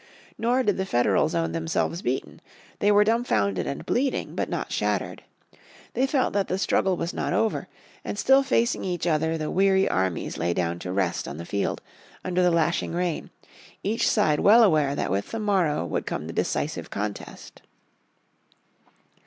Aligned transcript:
Nor 0.35 0.63
did 0.63 0.77
the 0.77 0.85
Federals 0.87 1.35
own 1.35 1.51
themselves 1.51 2.01
beaten. 2.01 2.41
They 2.79 2.91
were 2.91 3.03
dumbfounded 3.03 3.67
and 3.67 3.85
bleeding, 3.85 4.33
but 4.33 4.49
not 4.49 4.71
shattered. 4.71 5.21
They 5.93 6.07
felt 6.07 6.33
that 6.33 6.47
the 6.47 6.57
struggle 6.57 6.97
was 6.97 7.13
not 7.13 7.33
over, 7.33 7.67
and 8.03 8.17
still 8.17 8.41
facing 8.41 8.83
each 8.83 9.05
other 9.05 9.37
the 9.37 9.51
weary 9.51 9.87
armies 9.87 10.39
lay 10.39 10.55
down 10.55 10.79
to 10.79 10.91
rest 10.91 11.27
on 11.27 11.37
the 11.37 11.45
field, 11.45 11.83
under 12.25 12.41
the 12.41 12.49
lashing 12.49 12.93
rain, 12.95 13.29
each 13.83 14.07
side 14.09 14.39
well 14.39 14.63
aware 14.63 14.95
that 14.95 15.11
with 15.11 15.29
the 15.29 15.39
morrow 15.39 15.85
would 15.85 16.07
come 16.07 16.25
the 16.25 16.33
decisive 16.33 16.89
contest. 16.89 17.61